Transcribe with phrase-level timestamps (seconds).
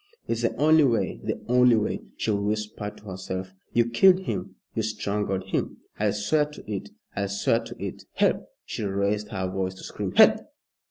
[0.27, 3.53] "It's the only way the only way," she whispered to herself.
[3.71, 5.77] "You killed him, you strangled him.
[5.99, 8.05] I swear to it I swear to it!
[8.13, 10.13] Help!" she raised her voice to scream.
[10.13, 10.37] "Help!"